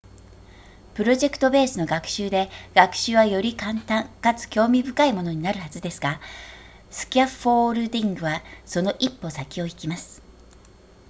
[0.95, 6.19] プロジェクトベースの学習で学習はより簡単かつ興味深いものになるはずですが
[6.89, 10.23] スキャフォールディングはその1歩先を行きます